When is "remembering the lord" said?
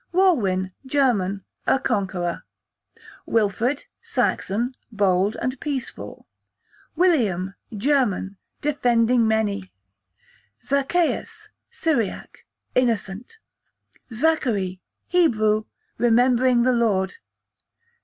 15.99-17.17